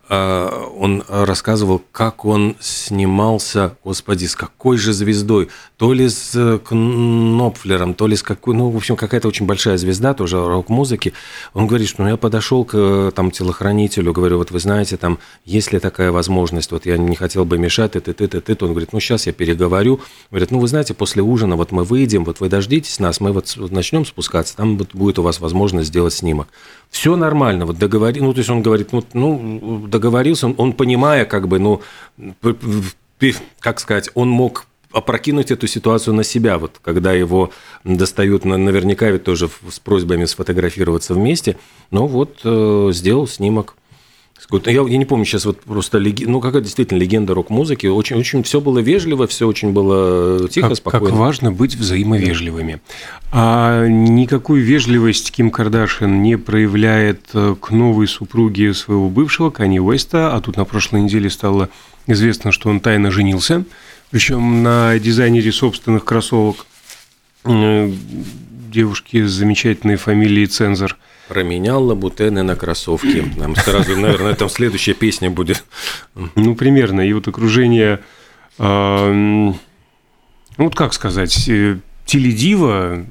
он 0.08 1.04
рассказывал, 1.08 1.82
как 1.92 2.26
он 2.26 2.56
снимался, 2.60 3.76
господи, 3.84 4.26
с 4.26 4.36
какой 4.36 4.78
же 4.78 4.94
звездой, 4.94 5.50
то 5.78 5.94
ли 5.94 6.08
с 6.08 6.32
э, 6.36 6.60
Кнопфлером, 6.60 7.94
то 7.96 8.08
ли 8.08 8.16
с 8.16 8.24
какой, 8.24 8.56
ну, 8.56 8.70
в 8.70 8.78
общем, 8.78 8.96
какая-то 8.96 9.28
очень 9.28 9.46
большая 9.46 9.78
звезда, 9.78 10.14
тоже 10.14 10.38
рок-музыки. 10.38 11.14
Он 11.54 11.68
говорит, 11.68 11.90
что 11.90 12.04
ну, 12.04 12.10
я 12.10 12.18
подошел 12.18 12.64
к 12.66 12.74
э, 12.76 13.12
там 13.16 13.32
телохранителю, 13.32 14.14
говорю, 14.14 14.38
вот 14.38 14.52
вы 14.52 14.60
знаете, 14.60 14.98
там, 14.98 15.20
есть 15.44 15.74
ли 15.74 15.80
такая 15.80 16.12
возможность, 16.12 16.72
вот 16.72 16.86
я 16.86 16.98
не 16.98 17.16
хотел 17.16 17.46
бы 17.46 17.58
мешать, 17.58 17.94
ты, 17.94 18.00
ты, 18.00 18.14
ты, 18.14 18.28
ты. 18.28 18.58
Он 18.66 18.72
говорит, 18.72 18.94
ну, 18.94 19.00
сейчас 19.00 19.28
я 19.28 19.34
переговорю. 19.34 20.00
Говорит, 20.30 20.52
ну, 20.52 20.60
вы 20.60 20.68
знаете, 20.68 20.94
после 20.94 21.24
ужина 21.24 21.56
вот 21.56 21.72
мы 21.72 21.84
выйдем, 21.84 22.26
вот 22.26 22.40
вы 22.40 22.50
дождитесь 22.50 23.00
нас, 23.00 23.20
мы 23.20 23.32
вот 23.32 23.54
начнем 23.58 24.06
спускаться, 24.06 24.56
там 24.56 24.78
вот 24.78 24.94
будет 24.94 25.20
у 25.20 25.24
вас 25.24 25.40
возможность 25.40 25.90
сделать 25.90 26.14
снимок. 26.14 26.48
Все 26.96 27.18
нормально, 27.18 27.66
вот 27.66 27.78
договори, 27.78 28.22
ну, 28.22 28.32
то 28.32 28.38
есть 28.38 28.50
он 28.50 28.62
говорит, 28.62 28.94
ну, 28.94 29.04
ну 29.12 29.86
договорился, 29.86 30.46
он, 30.46 30.56
он 30.58 30.72
понимая, 30.72 31.26
как 31.26 31.50
бы, 31.50 31.60
ну, 31.60 31.82
как 33.60 33.82
сказать, 33.82 34.10
он 34.14 34.30
мог 34.30 34.66
опрокинуть 34.94 35.52
эту 35.52 35.68
ситуацию 35.68 36.14
на 36.14 36.24
себя, 36.24 36.58
вот 36.58 36.80
когда 36.82 37.12
его 37.12 37.52
достают 37.84 38.46
наверняка 38.46 39.10
ведь 39.10 39.26
тоже 39.26 39.50
с 39.70 39.78
просьбами 39.78 40.24
сфотографироваться 40.24 41.14
вместе, 41.14 41.58
но 41.92 42.08
вот 42.08 42.40
э, 42.46 42.90
сделал 42.94 43.28
снимок. 43.28 43.76
Я, 44.52 44.82
я 44.82 44.98
не 44.98 45.06
помню 45.06 45.26
сейчас 45.26 45.46
вот 45.46 45.62
просто, 45.62 46.00
ну 46.00 46.40
какая 46.40 46.62
действительно 46.62 47.00
легенда 47.00 47.34
рок-музыки, 47.34 47.88
очень, 47.88 48.18
очень 48.18 48.44
все 48.44 48.62
было 48.62 48.80
вежливо, 48.80 49.28
все 49.28 49.48
очень 49.48 49.72
было 49.72 50.48
тихо, 50.50 50.70
как, 50.70 50.78
спокойно. 50.78 51.08
Как 51.08 51.16
важно 51.16 51.52
быть 51.52 51.76
взаимовежливыми. 51.76 52.80
А 53.32 53.88
никакую 53.88 54.64
вежливость 54.64 55.32
Ким 55.32 55.50
Кардашин 55.50 56.22
не 56.22 56.38
проявляет 56.38 57.22
э, 57.34 57.56
к 57.60 57.72
новой 57.72 58.08
супруге 58.08 58.74
своего 58.74 59.10
бывшего, 59.10 59.50
Кани 59.50 59.80
Уэста, 59.80 60.36
а 60.36 60.42
тут 60.42 60.58
на 60.58 60.66
прошлой 60.66 61.02
неделе 61.02 61.30
стало 61.30 61.70
известно, 62.06 62.52
что 62.52 62.70
он 62.70 62.82
тайно 62.82 63.12
женился, 63.12 63.64
причем 64.12 64.62
на 64.64 65.00
дизайнере 65.00 65.52
собственных 65.52 66.06
кроссовок. 66.06 66.66
Девушки 67.46 69.26
с 69.26 69.32
замечательной 69.32 69.96
фамилией 69.96 70.48
Цензор– 70.48 70.98
Променял 71.28 71.84
лабутены 71.84 72.44
на 72.44 72.56
кроссовки. 72.56 73.26
Нам 73.38 73.56
сразу, 73.56 73.98
наверное, 73.98 74.36
там 74.36 74.50
следующая 74.50 74.94
песня 74.94 75.30
будет. 75.30 75.64
Ну, 76.36 76.56
примерно. 76.56 77.02
И 77.02 77.14
вот 77.14 77.28
окружение, 77.28 78.02
ну, 78.58 79.56
вот 80.58 80.76
как 80.76 80.94
сказать, 80.94 81.50
э, 81.50 81.78
теледива, 82.06 83.06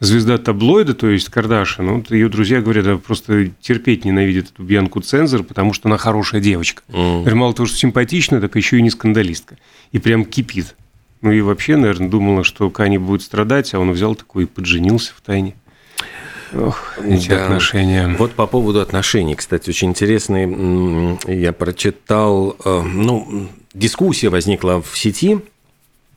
звезда 0.00 0.38
таблоида, 0.38 0.94
то 0.94 1.08
есть 1.08 1.28
Кардашин, 1.28 1.88
вот 1.90 2.10
ее 2.10 2.28
друзья 2.28 2.60
говорят, 2.60 2.84
да, 2.84 2.96
просто 2.96 3.48
терпеть 3.60 4.04
ненавидят 4.04 4.50
эту 4.52 4.62
Бьянку 4.62 5.00
Цензор, 5.00 5.42
потому 5.42 5.72
что 5.72 5.88
она 5.88 5.96
хорошая 5.96 6.40
девочка. 6.40 6.82
Mm. 6.88 7.34
Мало 7.34 7.54
того, 7.54 7.66
что 7.66 7.76
симпатичная, 7.76 8.40
так 8.40 8.54
еще 8.54 8.78
и 8.78 8.82
не 8.82 8.90
скандалистка. 8.90 9.56
И 9.92 9.98
прям 9.98 10.24
кипит. 10.24 10.76
Ну 11.20 11.32
и 11.32 11.40
вообще, 11.40 11.76
наверное, 11.76 12.08
думала, 12.08 12.44
что 12.44 12.70
Кани 12.70 12.98
будет 12.98 13.22
страдать, 13.22 13.74
а 13.74 13.80
он 13.80 13.90
взял 13.92 14.14
такой 14.14 14.44
и 14.44 14.46
подженился 14.46 15.12
в 15.16 15.20
тайне. 15.20 15.56
Ох, 16.56 16.98
эти 17.04 17.28
да. 17.28 17.44
отношения. 17.44 18.14
Вот 18.18 18.32
по 18.32 18.46
поводу 18.46 18.80
отношений, 18.80 19.34
кстати, 19.34 19.70
очень 19.70 19.90
интересный. 19.90 21.18
Я 21.26 21.52
прочитал, 21.52 22.56
э, 22.64 22.82
ну, 22.82 23.48
дискуссия 23.74 24.28
возникла 24.28 24.82
в 24.82 24.96
сети 24.96 25.40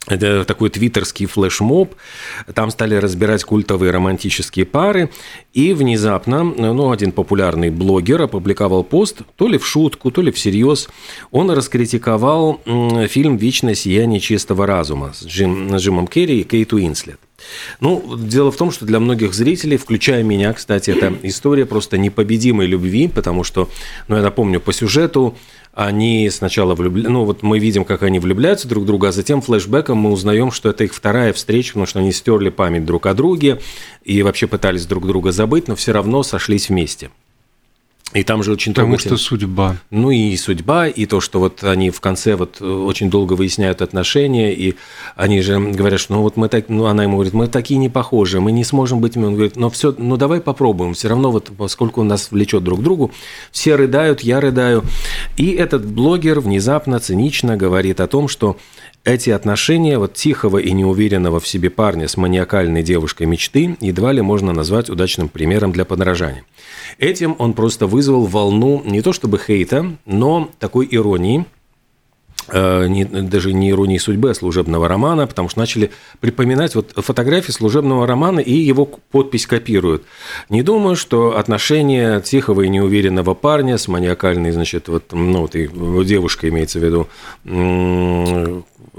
это 0.07 0.45
такой 0.45 0.69
твиттерский 0.69 1.25
флешмоб. 1.25 1.95
Там 2.53 2.71
стали 2.71 2.95
разбирать 2.95 3.43
культовые 3.43 3.91
романтические 3.91 4.65
пары. 4.65 5.09
И 5.53 5.73
внезапно, 5.73 6.43
ну, 6.43 6.91
один 6.91 7.11
популярный 7.11 7.69
блогер 7.69 8.21
опубликовал 8.21 8.83
пост, 8.83 9.21
то 9.35 9.47
ли 9.47 9.57
в 9.57 9.67
шутку, 9.67 10.11
то 10.11 10.21
ли 10.21 10.31
всерьез. 10.31 10.89
Он 11.31 11.51
раскритиковал 11.51 12.61
фильм 13.09 13.37
«Вечное 13.37 13.75
сияние 13.75 14.19
чистого 14.19 14.65
разума» 14.65 15.13
с, 15.13 15.25
Джим, 15.25 15.77
с 15.77 15.81
Джимом 15.81 16.07
Керри 16.07 16.41
и 16.41 16.43
Кейт 16.43 16.73
Уинслет. 16.73 17.19
Ну, 17.79 18.17
дело 18.17 18.51
в 18.51 18.57
том, 18.57 18.71
что 18.71 18.85
для 18.85 18.99
многих 18.99 19.33
зрителей, 19.33 19.77
включая 19.77 20.23
меня, 20.23 20.53
кстати, 20.53 20.91
это 20.91 21.13
история 21.23 21.65
просто 21.65 21.97
непобедимой 21.97 22.65
любви, 22.65 23.07
потому 23.07 23.43
что, 23.43 23.69
ну, 24.07 24.15
я 24.15 24.21
напомню, 24.21 24.59
по 24.59 24.73
сюжету 24.73 25.37
они 25.77 26.27
сначала 26.31 26.73
влюбляются, 26.73 27.11
ну 27.11 27.23
вот 27.23 27.43
мы 27.43 27.59
видим, 27.59 27.85
как 27.85 28.01
они 28.01 28.17
влюбляются 28.17 28.67
друг 28.67 28.83
в 28.83 28.87
друга, 28.87 29.09
а 29.09 29.11
затем 29.11 29.41
флешбеком 29.43 29.99
мы 29.99 30.09
узнаем, 30.11 30.49
что 30.49 30.71
это 30.71 30.83
их 30.83 30.91
вторая 30.91 31.33
встреча, 31.33 31.73
потому 31.73 31.85
что 31.85 31.99
они 31.99 32.11
стерли 32.11 32.49
память 32.49 32.83
друг 32.83 33.05
о 33.05 33.13
друге 33.13 33.61
и 34.03 34.23
вообще 34.23 34.47
пытались 34.47 34.87
друг 34.87 35.05
друга 35.05 35.31
забыть, 35.31 35.67
но 35.67 35.75
все 35.75 35.91
равно 35.91 36.23
сошлись 36.23 36.69
вместе. 36.69 37.11
И 38.13 38.23
там 38.23 38.41
же 38.41 38.53
очень 38.53 38.73
Потому 38.73 38.97
что 38.97 39.17
судьба. 39.17 39.75
Ну 39.91 40.11
и 40.11 40.35
судьба, 40.37 40.87
и 40.87 41.05
то, 41.05 41.19
что 41.19 41.39
вот 41.39 41.63
они 41.63 41.89
в 41.89 41.99
конце 41.99 42.35
вот 42.35 42.61
очень 42.61 43.09
долго 43.09 43.33
выясняют 43.33 43.81
отношения, 43.81 44.53
и 44.53 44.75
они 45.17 45.41
же 45.41 45.59
говорят, 45.59 45.99
что 45.99 46.13
ну 46.13 46.21
вот 46.21 46.37
мы 46.37 46.47
так, 46.47 46.69
ну 46.69 46.85
она 46.85 47.03
ему 47.03 47.15
говорит, 47.15 47.33
мы 47.33 47.47
такие 47.47 47.77
не 47.77 47.89
похожи, 47.89 48.39
мы 48.39 48.53
не 48.53 48.63
сможем 48.63 49.01
быть, 49.01 49.17
он 49.17 49.33
говорит, 49.33 49.57
но 49.57 49.69
все, 49.69 49.93
ну 49.97 50.15
давай 50.15 50.39
попробуем, 50.39 50.93
все 50.93 51.09
равно 51.09 51.31
вот 51.31 51.51
поскольку 51.57 52.01
нас 52.03 52.31
влечет 52.31 52.63
друг 52.63 52.79
к 52.79 52.83
другу, 52.83 53.11
все 53.51 53.75
рыдают, 53.75 54.21
я 54.21 54.39
рыдаю. 54.39 54.85
И 55.35 55.51
этот 55.51 55.85
блогер 55.85 56.39
внезапно, 56.39 57.01
цинично 57.01 57.57
говорит 57.57 57.99
о 57.99 58.07
том, 58.07 58.29
что 58.29 58.57
эти 59.07 59.29
отношения 59.29 59.97
вот 59.97 60.15
тихого 60.15 60.57
и 60.57 60.73
неуверенного 60.73 61.39
в 61.39 61.47
себе 61.47 61.69
парня 61.69 62.09
с 62.09 62.17
маниакальной 62.17 62.83
девушкой 62.83 63.25
мечты 63.25 63.77
едва 63.79 64.11
ли 64.11 64.21
можно 64.21 64.51
назвать 64.51 64.89
удачным 64.89 65.29
примером 65.29 65.71
для 65.71 65.85
подражания. 65.85 66.43
Этим 66.97 67.33
он 67.39 67.53
просто 67.53 67.87
вызвал 67.87 68.25
волну 68.25 68.81
не 68.85 69.01
то 69.01 69.13
чтобы 69.13 69.39
хейта, 69.39 69.95
но 70.05 70.51
такой 70.59 70.89
иронии, 70.91 71.45
э, 72.49 72.87
не, 72.89 73.05
даже 73.05 73.53
не 73.53 73.69
иронии 73.69 73.97
судьбы, 73.97 74.31
а 74.31 74.33
служебного 74.33 74.89
романа, 74.89 75.25
потому 75.25 75.47
что 75.47 75.59
начали 75.59 75.91
припоминать 76.19 76.75
вот 76.75 76.91
фотографии 76.97 77.53
служебного 77.53 78.05
романа 78.05 78.41
и 78.41 78.51
его 78.51 78.85
подпись 78.85 79.47
копируют. 79.47 80.03
Не 80.49 80.63
думаю, 80.63 80.97
что 80.97 81.37
отношения 81.37 82.19
тихого 82.19 82.63
и 82.63 82.67
неуверенного 82.67 83.35
парня 83.35 83.77
с 83.77 83.87
маниакальной, 83.87 84.51
значит, 84.51 84.89
вот, 84.89 85.13
ну, 85.13 85.43
вот 85.43 85.55
и 85.55 85.69
девушкой 86.03 86.49
имеется 86.49 86.79
в 86.79 86.83
виду, 86.83 87.07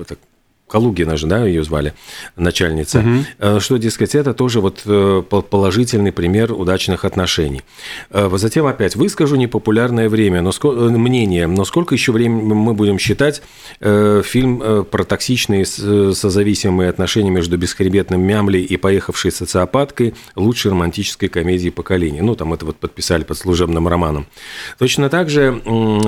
это 0.03 0.17
Калугина 0.69 1.17
же, 1.17 1.27
да, 1.27 1.45
ее 1.45 1.65
звали, 1.65 1.95
начальница, 2.37 3.01
угу. 3.01 3.61
что, 3.61 3.77
дескать, 3.79 4.15
это 4.15 4.35
тоже 4.35 4.61
вот 4.61 4.83
э, 4.85 5.23
положительный 5.23 6.13
пример 6.13 6.53
удачных 6.53 7.05
отношений. 7.05 7.63
Э, 8.11 8.29
затем 8.35 8.67
опять 8.67 8.97
выскажу 8.97 9.37
непопулярное 9.37 10.09
время, 10.09 10.43
но 10.43 10.53
мнение, 10.63 11.47
но 11.47 11.65
сколько 11.65 11.95
еще 11.95 12.13
времени 12.13 12.43
мы 12.43 12.75
будем 12.75 12.99
считать 12.99 13.43
фильм 13.81 14.85
про 14.85 15.05
токсичные 15.05 15.65
созависимые 15.65 16.91
отношения 16.91 17.31
между 17.31 17.57
бесхребетным 17.57 18.21
Мямли 18.21 18.59
и 18.59 18.77
поехавшей 18.77 19.33
социопаткой 19.33 20.15
лучшей 20.37 20.71
романтической 20.71 21.29
комедии 21.29 21.71
поколения. 21.71 22.23
Ну, 22.23 22.35
там 22.35 22.53
это 22.53 22.67
вот 22.67 22.77
подписали 22.77 23.25
под 23.25 23.39
служебным 23.39 23.89
романом. 23.89 24.27
Точно 24.79 25.09
так 25.09 25.31
же 25.31 25.61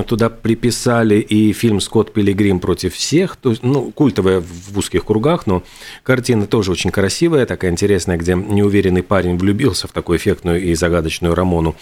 туда 0.07 0.29
приписали 0.29 1.17
и 1.17 1.53
фильм 1.53 1.81
«Скотт 1.81 2.13
Пилигрим 2.13 2.61
против 2.61 2.95
всех», 2.95 3.37
то 3.37 3.51
есть, 3.51 3.63
ну, 3.63 3.91
культовая 3.91 4.43
в 4.51 4.79
узких 4.79 5.05
кругах, 5.05 5.47
но 5.47 5.63
картина 6.03 6.47
тоже 6.47 6.73
очень 6.73 6.91
красивая, 6.91 7.47
такая 7.47 7.71
интересная, 7.71 8.17
где 8.17 8.35
неуверенный 8.35 9.03
парень 9.03 9.37
влюбился 9.37 9.89
в 9.89 9.93
такую 9.93 10.19
эффектную 10.19 10.63
и 10.63 10.75
загадочную 10.75 11.35
Рамону. 11.35 11.77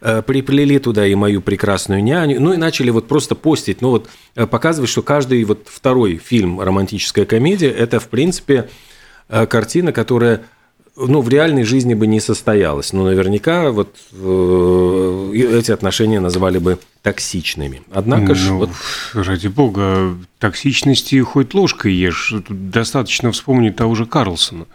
Э, 0.00 0.22
приплели 0.22 0.78
туда 0.78 1.06
и 1.06 1.14
мою 1.14 1.40
прекрасную 1.40 2.02
няню, 2.02 2.40
ну 2.40 2.52
и 2.52 2.56
начали 2.56 2.90
вот 2.90 3.08
просто 3.08 3.34
постить, 3.34 3.80
ну 3.80 3.90
вот 3.90 4.08
э, 4.34 4.46
показывать, 4.46 4.90
что 4.90 5.02
каждый 5.02 5.44
вот 5.44 5.68
второй 5.70 6.16
фильм 6.16 6.60
«Романтическая 6.60 7.24
комедия»– 7.24 7.70
это, 7.70 8.00
в 8.00 8.08
принципе, 8.08 8.68
э, 9.28 9.46
картина, 9.46 9.92
которая 9.92 10.42
ну, 10.96 11.20
в 11.20 11.28
реальной 11.28 11.64
жизни 11.64 11.94
бы 11.94 12.06
не 12.06 12.20
состоялось. 12.20 12.92
Но 12.92 13.04
наверняка 13.04 13.70
вот 13.70 13.96
э, 14.12 15.32
эти 15.34 15.72
отношения 15.72 16.20
назвали 16.20 16.58
бы 16.58 16.78
токсичными. 17.02 17.82
Однако 17.92 18.28
ну, 18.28 18.34
же... 18.34 18.52
Вот... 18.52 18.70
Ради 19.12 19.48
бога, 19.48 20.16
токсичности 20.38 21.20
хоть 21.20 21.52
ложкой 21.54 21.94
ешь. 21.94 22.34
Тут 22.46 22.70
достаточно 22.70 23.32
вспомнить 23.32 23.76
того 23.76 23.94
же 23.94 24.06
Карлсона. 24.06 24.66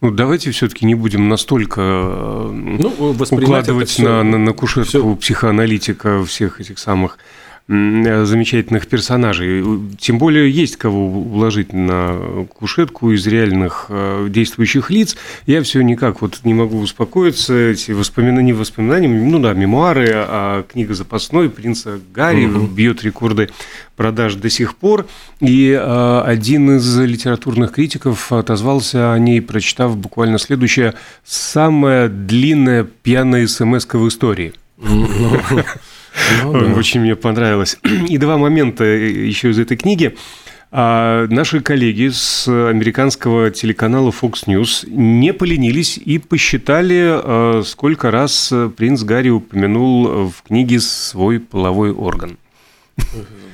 Ну, 0.00 0.10
давайте 0.10 0.50
все-таки 0.50 0.86
не 0.86 0.94
будем 0.94 1.28
настолько 1.28 1.80
э, 1.82 2.50
ну, 2.52 3.14
укладывать 3.30 3.98
на, 3.98 4.22
на, 4.22 4.38
на 4.38 4.52
кушетку 4.52 4.88
все... 4.88 5.16
психоаналитика 5.16 6.24
всех 6.24 6.60
этих 6.60 6.78
самых 6.78 7.18
замечательных 7.68 8.88
персонажей. 8.88 9.64
Тем 9.98 10.18
более 10.18 10.50
есть 10.50 10.76
кого 10.76 11.06
уложить 11.06 11.72
на 11.72 12.44
кушетку 12.48 13.12
из 13.12 13.24
реальных 13.28 13.86
э, 13.88 14.26
действующих 14.28 14.90
лиц. 14.90 15.16
Я 15.46 15.62
все 15.62 15.80
никак 15.82 16.20
вот 16.20 16.40
не 16.42 16.52
могу 16.52 16.80
успокоиться. 16.80 17.54
Эти 17.54 17.92
воспоминания, 17.92 18.54
воспоминания, 18.54 19.08
ну 19.08 19.38
да, 19.38 19.52
мемуары, 19.52 20.10
а 20.12 20.64
книга 20.64 20.94
запасной 20.94 21.48
принца 21.48 22.00
Гарри 22.12 22.46
угу. 22.46 22.66
бьет 22.66 23.04
рекорды 23.04 23.50
продаж 23.94 24.34
до 24.34 24.50
сих 24.50 24.74
пор. 24.74 25.06
И 25.38 25.70
э, 25.70 26.22
один 26.26 26.76
из 26.76 26.98
литературных 26.98 27.72
критиков 27.72 28.32
отозвался 28.32 29.12
о 29.12 29.18
ней, 29.20 29.40
прочитав 29.40 29.96
буквально 29.96 30.38
следующее 30.38 30.94
«Самая 31.24 32.08
длинная 32.08 32.82
пьяная 32.82 33.46
смс 33.46 33.86
в 33.86 34.08
истории». 34.08 34.54
Ну, 36.42 36.52
да. 36.52 36.74
Очень 36.74 37.00
мне 37.00 37.16
понравилось. 37.16 37.78
И 38.08 38.18
два 38.18 38.38
момента 38.38 38.84
еще 38.84 39.50
из 39.50 39.58
этой 39.58 39.76
книги. 39.76 40.16
А 40.72 41.26
наши 41.28 41.60
коллеги 41.60 42.10
с 42.12 42.46
американского 42.46 43.50
телеканала 43.50 44.10
Fox 44.10 44.46
News 44.46 44.88
не 44.88 45.32
поленились 45.32 45.98
и 45.98 46.18
посчитали, 46.18 47.00
а, 47.06 47.62
сколько 47.64 48.10
раз 48.10 48.52
принц 48.76 49.02
Гарри 49.02 49.30
упомянул 49.30 50.28
в 50.28 50.42
книге 50.46 50.78
свой 50.80 51.40
половой 51.40 51.92
орган. 51.92 52.38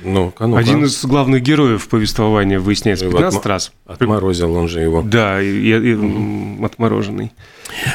Ну, 0.03 0.33
ну 0.39 0.55
Один 0.55 0.85
из 0.85 1.03
главных 1.05 1.41
героев 1.41 1.87
повествования 1.87 2.59
выясняется 2.59 3.05
15 3.05 3.39
отма- 3.41 3.47
раз. 3.47 3.71
Отморозил 3.85 4.53
он 4.53 4.67
же 4.67 4.79
его. 4.79 5.01
Да, 5.01 5.41
и, 5.41 5.47
и, 5.47 5.93
и, 5.93 6.63
отмороженный. 6.65 7.31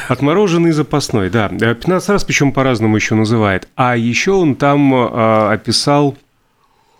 Отмороженный 0.07 0.71
запасной, 0.71 1.29
да. 1.29 1.49
15 1.49 2.09
раз, 2.09 2.23
причем 2.23 2.51
по-разному 2.51 2.95
еще 2.95 3.15
называет. 3.15 3.67
А 3.75 3.97
еще 3.97 4.31
он 4.31 4.55
там 4.55 4.93
а, 4.93 5.51
описал 5.51 6.15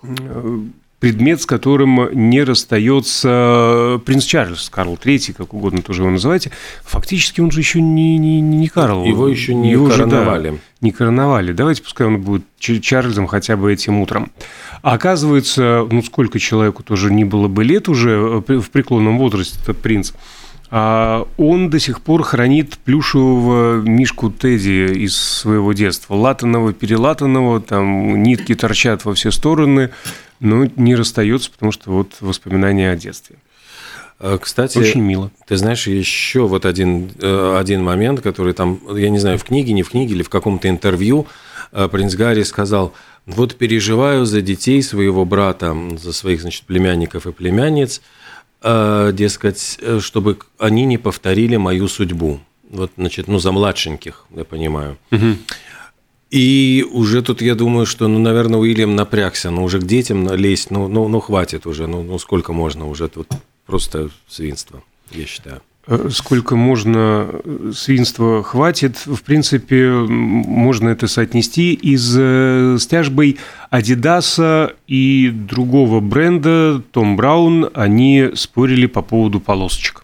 э, 0.03 0.59
предмет, 1.03 1.41
с 1.41 1.45
которым 1.45 2.07
не 2.13 2.45
расстается 2.45 3.99
принц 4.05 4.23
Чарльз, 4.23 4.69
Карл 4.69 4.93
III, 4.93 5.33
как 5.33 5.53
угодно 5.53 5.81
тоже 5.81 6.03
его 6.03 6.11
называйте. 6.11 6.51
Фактически 6.85 7.41
он 7.41 7.51
же 7.51 7.59
еще 7.59 7.81
не, 7.81 8.17
не, 8.17 8.39
не 8.39 8.69
Карл. 8.69 9.03
Его 9.03 9.27
еще 9.27 9.53
не 9.53 9.71
его 9.71 9.89
короновали. 9.89 10.51
Же, 10.51 10.53
да, 10.53 10.59
не 10.79 10.91
короновали. 10.91 11.51
Давайте 11.51 11.83
пускай 11.83 12.07
он 12.07 12.21
будет 12.21 12.45
Чарльзом 12.57 13.27
хотя 13.27 13.57
бы 13.57 13.73
этим 13.73 13.99
утром. 13.99 14.31
А 14.81 14.93
оказывается, 14.93 15.85
ну 15.91 16.01
сколько 16.03 16.39
человеку 16.39 16.83
тоже 16.83 17.11
не 17.11 17.25
было 17.25 17.49
бы 17.49 17.65
лет 17.65 17.89
уже 17.89 18.43
э, 18.47 18.57
в 18.59 18.71
преклонном 18.71 19.17
возрасте 19.17 19.59
этот 19.61 19.81
принц, 19.81 20.13
а 20.71 21.27
он 21.35 21.69
до 21.69 21.79
сих 21.79 21.99
пор 21.99 22.23
хранит 22.23 22.77
плюшевого 22.77 23.81
мишку 23.81 24.31
Тедди 24.31 24.93
из 25.03 25.17
своего 25.17 25.73
детства. 25.73 26.15
Латанного, 26.15 26.71
перелатанного, 26.71 27.59
там 27.59 28.23
нитки 28.23 28.55
торчат 28.55 29.03
во 29.03 29.13
все 29.13 29.31
стороны– 29.31 29.89
но 30.39 30.65
не 30.75 30.95
расстается, 30.95 31.51
потому 31.51 31.71
что 31.71 31.91
вот 31.91 32.17
воспоминания 32.21 32.91
о 32.91 32.95
детстве. 32.95 33.37
А, 34.19 34.37
кстати, 34.37 34.77
очень 34.77 35.01
мило. 35.01 35.31
Ты 35.47 35.57
знаешь, 35.57 35.87
еще 35.87 36.47
вот 36.47 36.65
один, 36.65 37.11
э, 37.19 37.57
один 37.59 37.83
момент, 37.83 38.21
который 38.21 38.53
там, 38.53 38.79
я 38.95 39.09
не 39.09 39.19
знаю, 39.19 39.37
в 39.37 39.43
книге, 39.43 39.73
не 39.73 39.83
в 39.83 39.89
книге 39.89 40.15
или 40.15 40.23
в 40.23 40.29
каком-то 40.29 40.69
интервью 40.69 41.27
э, 41.71 41.89
принц 41.89 42.15
Гарри 42.15 42.43
сказал, 42.43 42.93
вот 43.25 43.55
переживаю 43.55 44.25
за 44.25 44.41
детей 44.41 44.81
своего 44.81 45.25
брата, 45.25 45.75
за 45.97 46.13
своих, 46.13 46.41
значит, 46.41 46.63
племянников 46.63 47.27
и 47.27 47.31
племянниц, 47.31 48.01
э, 48.61 49.11
дескать, 49.13 49.79
чтобы 49.99 50.37
они 50.57 50.85
не 50.85 50.97
повторили 50.97 51.57
мою 51.57 51.87
судьбу. 51.87 52.39
Вот, 52.69 52.91
значит, 52.97 53.27
ну, 53.27 53.39
за 53.39 53.51
младшеньких, 53.51 54.25
я 54.35 54.45
понимаю. 54.45 54.97
Угу. 55.11 55.35
И 56.33 56.83
уже 56.91 57.21
тут 57.21 57.43
я 57.43 57.53
думаю, 57.53 57.85
что, 57.85 58.07
ну, 58.07 58.17
наверное, 58.17 58.59
Уильям 58.59 58.95
напрягся, 58.95 59.51
но 59.51 59.57
ну, 59.57 59.63
уже 59.65 59.79
к 59.79 59.83
детям 59.83 60.33
лезть, 60.33 60.71
ну, 60.71 60.87
ну, 60.87 61.07
ну 61.07 61.19
хватит 61.19 61.67
уже, 61.67 61.85
ну, 61.85 62.01
ну 62.01 62.17
сколько 62.17 62.53
можно 62.53 62.87
уже 62.89 63.07
тут 63.07 63.27
просто 63.67 64.09
свинство, 64.27 64.81
я 65.11 65.27
считаю. 65.27 65.61
Э, 65.85 66.09
сколько 66.11 66.55
можно 66.55 67.27
э, 67.31 67.71
свинства 67.75 68.41
хватит, 68.41 68.97
в 69.05 69.21
принципе, 69.21 69.91
можно 69.91 70.89
это 70.89 71.07
соотнести 71.07 71.73
и 71.73 71.95
с 71.95 72.15
э, 72.17 72.77
стяжбой 72.79 73.37
Адидаса 73.69 74.73
и 74.87 75.29
другого 75.29 75.99
бренда 75.99 76.81
Том 76.91 77.15
Браун, 77.15 77.69
они 77.75 78.31
спорили 78.33 78.87
по 78.87 79.03
поводу 79.03 79.39
полосочек. 79.39 80.02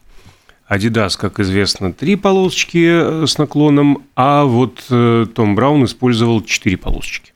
Adidas, 0.69 1.17
как 1.17 1.39
известно, 1.39 1.93
три 1.93 2.15
полосочки 2.15 3.23
э, 3.23 3.25
с 3.25 3.39
наклоном, 3.39 4.03
а 4.15 4.43
вот 4.43 4.85
э, 4.91 5.25
Том 5.33 5.55
Браун 5.55 5.83
использовал 5.85 6.43
четыре 6.43 6.77
полосочки. 6.77 7.33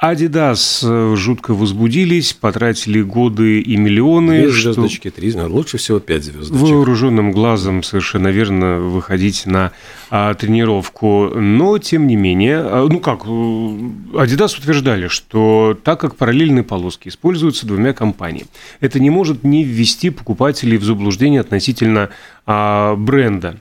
Adidas 0.00 0.84
э, 0.84 1.16
жутко 1.16 1.54
возбудились, 1.54 2.32
потратили 2.32 3.02
годы 3.02 3.60
и 3.60 3.76
миллионы. 3.76 4.42
Две 4.42 4.50
звездочки, 4.52 5.08
что... 5.08 5.20
три, 5.20 5.32
лучше 5.32 5.78
всего 5.78 5.98
пять 5.98 6.22
звездочек. 6.22 6.76
Вооруженным 6.76 7.32
глазом 7.32 7.82
совершенно 7.82 8.28
верно 8.28 8.78
выходить 8.78 9.44
на 9.46 9.72
а, 10.08 10.34
тренировку. 10.34 11.32
Но, 11.34 11.78
тем 11.78 12.06
не 12.06 12.14
менее, 12.14 12.58
а, 12.58 12.86
ну 12.88 13.00
как, 13.00 13.24
э, 13.24 13.28
Adidas 13.28 14.56
утверждали, 14.56 15.08
что 15.08 15.76
так 15.82 16.00
как 16.00 16.14
параллельные 16.14 16.62
полоски 16.62 17.08
используются 17.08 17.66
двумя 17.66 17.92
компаниями, 17.92 18.48
это 18.78 19.00
не 19.00 19.10
может 19.10 19.42
не 19.42 19.64
ввести 19.64 20.10
покупателей 20.10 20.76
в 20.76 20.84
заблуждение 20.84 21.40
относительно 21.40 22.10
а, 22.46 22.94
бренда. 22.94 23.58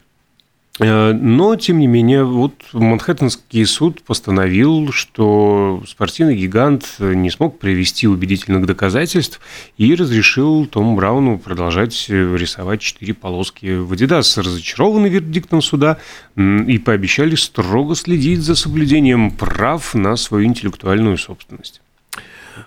Э, 0.79 1.13
но, 1.13 1.55
тем 1.55 1.79
не 1.79 1.87
менее, 1.87 2.23
вот 2.23 2.53
Манхэттенский 2.73 3.65
суд 3.65 4.03
постановил, 4.03 4.91
что 4.91 5.83
спортивный 5.87 6.35
гигант 6.35 6.95
не 6.99 7.29
смог 7.31 7.59
привести 7.59 8.07
убедительных 8.07 8.65
доказательств 8.65 9.39
и 9.77 9.95
разрешил 9.95 10.65
Тому 10.65 10.95
Брауну 10.95 11.39
продолжать 11.39 12.09
рисовать 12.09 12.81
четыре 12.81 13.13
полоски 13.13 13.77
в 13.77 13.91
Adidas. 13.93 14.39
Разочарованы 14.41 15.07
вердиктом 15.07 15.61
суда 15.61 15.97
и 16.35 16.77
пообещали 16.77 17.35
строго 17.35 17.95
следить 17.95 18.41
за 18.41 18.55
соблюдением 18.55 19.31
прав 19.31 19.95
на 19.95 20.15
свою 20.15 20.45
интеллектуальную 20.45 21.17
собственность. 21.17 21.81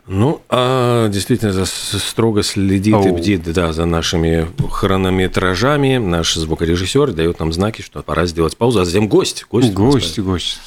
Ну, 0.07 0.43
а 0.49 1.09
действительно 1.09 1.65
строго 1.65 2.43
следит 2.43 2.95
Ау. 2.95 3.09
и 3.09 3.11
бдит 3.11 3.53
да, 3.53 3.73
за 3.73 3.85
нашими 3.85 4.49
хронометражами. 4.71 5.99
Наш 5.99 6.35
звукорежиссер 6.35 7.13
дает 7.13 7.41
нам 7.41 7.53
знаки, 7.53 7.83
что 7.83 8.03
пора 8.03 8.27
сделать 8.27 8.57
паузу, 8.57 8.81
а 8.81 8.85
затем 8.85 9.09
гость. 9.09 9.47
Гость, 9.51 9.73
гость. 9.73 10.19
гость. 10.19 10.61